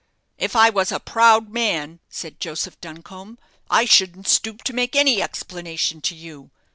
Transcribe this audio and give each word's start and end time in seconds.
"If 0.39 0.55
I 0.55 0.71
was 0.71 0.91
a 0.91 0.99
proud 0.99 1.47
man," 1.51 1.99
said 2.09 2.39
Joseph 2.39 2.81
Duncombe, 2.81 3.37
"I 3.69 3.85
shouldn't 3.85 4.27
stoop 4.27 4.63
to 4.63 4.73
make 4.73 4.95
any 4.95 5.21
explanation 5.21 6.01
to 6.01 6.15
you. 6.15 6.49